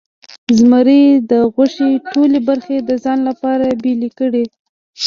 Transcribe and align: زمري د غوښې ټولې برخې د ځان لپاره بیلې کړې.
زمري 0.59 1.03
د 1.31 1.31
غوښې 1.53 1.89
ټولې 2.11 2.39
برخې 2.47 2.77
د 2.89 2.91
ځان 3.03 3.19
لپاره 3.29 3.65
بیلې 3.83 4.09
کړې. 4.19 4.43